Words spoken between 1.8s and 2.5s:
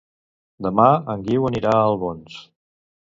Albons.